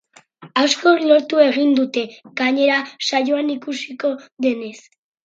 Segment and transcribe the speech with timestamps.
[0.59, 2.03] Askok lortu egin dute,
[2.41, 4.11] gainera, saioan ikusiko
[4.49, 4.75] denez.